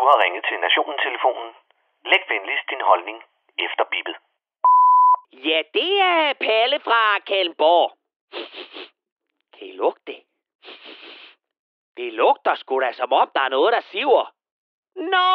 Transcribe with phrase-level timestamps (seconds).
[0.00, 1.50] Du har ringet til Nationen-telefonen.
[2.04, 3.18] Læg venligst din holdning
[3.58, 4.16] efter bippet.
[5.32, 7.92] Ja, det er Palle fra Kalmborg.
[9.54, 10.20] Kan I lugte det?
[11.96, 14.24] Det lugter sgu da som om, der er noget, der siver.
[14.96, 15.28] Nå,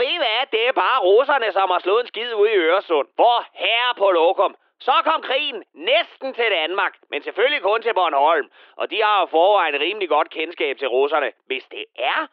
[0.00, 0.46] ved I hvad?
[0.52, 3.08] Det er bare russerne, som har slået en skid ud i Øresund.
[3.14, 4.56] Hvor herre på lokum.
[4.80, 8.50] Så kom krigen næsten til Danmark, men selvfølgelig kun til Bornholm.
[8.76, 12.26] Og de har jo forvejen rimelig godt kendskab til russerne, hvis det er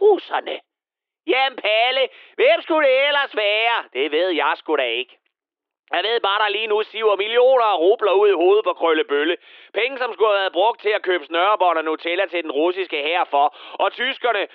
[0.00, 0.60] russerne.
[1.26, 3.76] Jamen Palle, hvem skulle det ellers være?
[3.92, 5.18] Det ved jeg sgu da ikke.
[5.92, 9.36] Jeg ved bare, der lige nu siver millioner af rubler ud i hovedet på Krøllebølle.
[9.74, 13.02] Penge, som skulle have været brugt til at købe snørrebånd og Nutella til den russiske
[13.02, 13.56] hær for.
[13.72, 14.46] Og tyskerne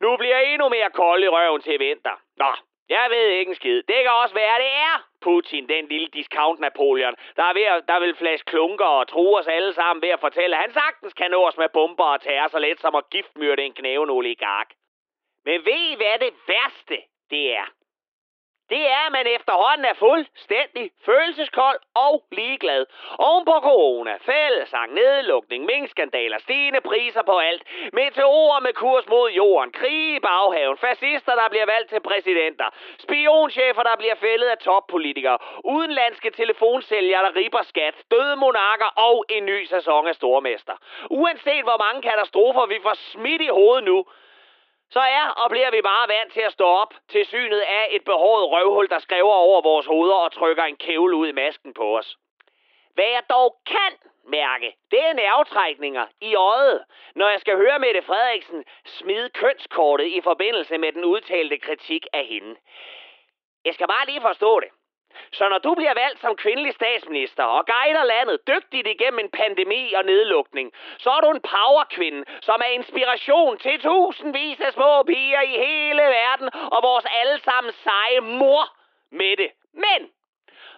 [0.00, 2.16] nu bliver endnu mere kolde i røven til vinter.
[2.36, 2.52] Nå,
[2.88, 3.82] jeg ved ikke en skid.
[3.82, 7.84] Det kan også være, det er Putin, den lille discount Napoleon, der, er ved at,
[7.88, 11.12] der vil flaske klunker og true os alle sammen ved at fortælle, at han sagtens
[11.12, 14.68] kan nå os med bomber og tage så let som at giftmyrde en knæven oligark.
[15.48, 16.96] Men ved I, hvad det værste
[17.30, 17.68] det er?
[18.72, 22.86] Det er, at man efterhånden er fuldstændig følelseskold og ligeglad.
[23.18, 29.72] Oven på corona, fællesang, nedlukning, minkskandaler, stigende priser på alt, meteorer med kurs mod jorden,
[29.72, 32.68] krig i baghaven, fascister, der bliver valgt til præsidenter,
[32.98, 39.46] spionchefer, der bliver fældet af toppolitikere, udenlandske telefonsælgere, der riber skat, døde monarker og en
[39.46, 40.76] ny sæson af stormester.
[41.10, 44.04] Uanset hvor mange katastrofer vi får smidt i hovedet nu,
[44.90, 48.04] så er og bliver vi bare vant til at stå op til synet af et
[48.04, 51.98] behåret røvhul, der skriver over vores hoveder og trykker en kævle ud i masken på
[51.98, 52.16] os.
[52.94, 53.92] Hvad jeg dog kan
[54.24, 60.20] mærke, det er nervetrækninger i øjet, når jeg skal høre Mette Frederiksen smide kønskortet i
[60.20, 62.56] forbindelse med den udtalte kritik af hende.
[63.64, 64.68] Jeg skal bare lige forstå det.
[65.32, 69.92] Så når du bliver valgt som kvindelig statsminister og guider landet dygtigt igennem en pandemi
[69.92, 75.40] og nedlukning, så er du en powerkvinde, som er inspiration til tusindvis af små piger
[75.40, 78.64] i hele verden og vores allesammen seje mor
[79.10, 79.50] med det.
[79.72, 80.10] Men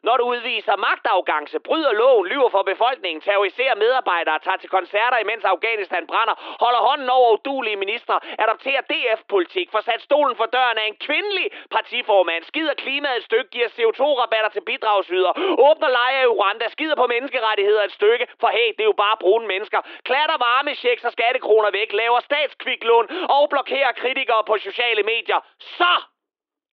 [0.06, 5.44] når du udviser magtafgangse, bryder loven, lyver for befolkningen, terroriserer medarbejdere, tager til koncerter, imens
[5.44, 6.34] Afghanistan brænder,
[6.64, 11.48] holder hånden over udulige ministre, adopterer DF-politik, får sat stolen for døren af en kvindelig
[11.70, 15.33] partiformand, skider klimaet et stykke, giver CO2-rabatter til bidragsyder,
[15.68, 19.16] åbner leje i Rwanda, skider på menneskerettigheder et stykke, for hey, det er jo bare
[19.20, 23.06] brune mennesker, klatter varmechecks og skattekroner væk, laver statskviklån
[23.36, 25.40] og blokerer kritikere på sociale medier,
[25.78, 25.92] så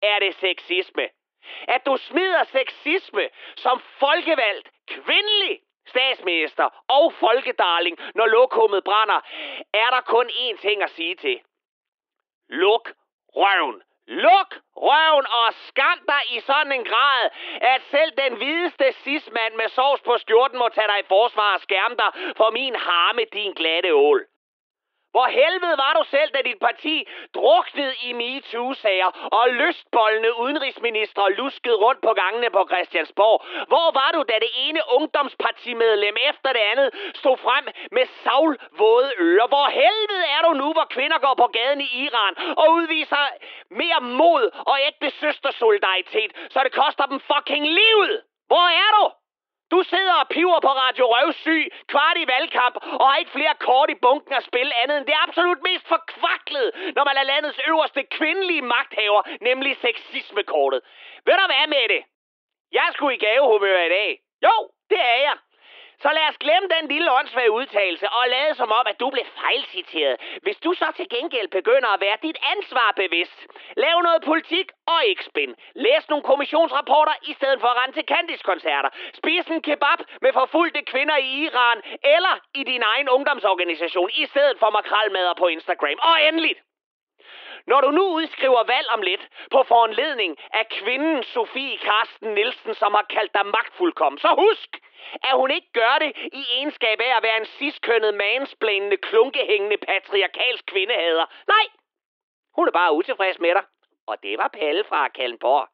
[0.02, 1.06] er det sexisme.
[1.69, 9.21] At du smider sexisme som folkevalgt, kvindelig statsminister og folkedarling, når lokummet brænder,
[9.75, 11.41] er der kun én ting at sige til.
[12.49, 12.93] Luk
[13.37, 13.82] røven.
[14.06, 17.31] Luk røven og skam dig i sådan en grad,
[17.61, 21.61] at selv den hvideste sismand med sovs på skjorten må tage dig i forsvar og
[21.61, 24.26] skærme dig for min harme, din glatte ål.
[25.14, 26.97] Hvor helvede var du selv, da dit parti
[27.34, 33.38] druknede i MeToo-sager og lystboldende udenrigsminister luskede rundt på gangene på Christiansborg?
[33.72, 37.64] Hvor var du, da det ene ungdomspartimedlem efter det andet stod frem
[37.97, 39.48] med savlvåde ører?
[39.54, 43.25] Hvor helvede er du nu, hvor kvinder går på gaden i Iran og udviser
[43.81, 48.14] mere mod og ægte søstersolidaritet, så det koster dem fucking livet?
[48.46, 49.04] Hvor er du?
[49.74, 51.62] Du sidder og piver på Radio Røvsyg,
[51.92, 55.16] kvart i valgkamp, og har ikke flere kort i bunken at spille andet end det
[55.26, 60.80] absolut mest forkvaklede, når man er landets øverste kvindelige magthaver, nemlig sexismekortet.
[61.26, 62.02] Ved du hvad med det?
[62.78, 64.10] Jeg skulle i gavehumør i dag.
[64.46, 64.54] Jo,
[64.90, 65.36] det er jeg.
[66.03, 69.25] Så lad os glemme den lille åndssvage udtalelse og lade som om, at du blev
[69.41, 70.16] fejlciteret.
[70.43, 73.38] Hvis du så til gengæld begynder at være dit ansvar bevidst,
[73.77, 75.55] lav noget politik og ikke spin.
[75.75, 78.91] Læs nogle kommissionsrapporter i stedet for at rende til Candice-koncerter.
[79.21, 81.78] Spis en kebab med forfulgte kvinder i Iran
[82.15, 85.99] eller i din egen ungdomsorganisation i stedet for makralmader på Instagram.
[86.09, 86.55] Og endelig,
[87.66, 92.94] når du nu udskriver valg om lidt på foranledning af kvinden Sofie Karsten Nielsen, som
[92.94, 94.70] har kaldt dig magtfuldkommen, så husk,
[95.28, 100.66] at hun ikke gør det i egenskab af at være en ciskønnet, mansplænende, klunkehængende, patriarkalsk
[100.66, 101.26] kvindehader.
[101.48, 101.66] Nej,
[102.56, 103.64] hun er bare utilfreds med dig.
[104.06, 105.69] Og det var Palle fra Kallenborg.